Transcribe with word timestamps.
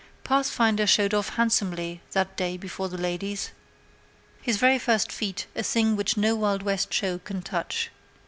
Pathfinder 0.23 0.87
showed 0.87 1.13
off 1.13 1.35
handsomely 1.35 2.01
that 2.13 2.35
day 2.35 2.57
before 2.57 2.89
the 2.89 2.97
ladies. 2.97 3.51
His 4.41 4.57
very 4.57 4.79
first 4.79 5.11
feat 5.11 5.45
was 5.53 5.63
a 5.67 5.69
thing 5.69 5.95
which 5.95 6.17
no 6.17 6.35
Wild 6.35 6.63
West 6.63 6.91
show 6.91 7.19
can 7.19 7.43
touch. 7.43 7.91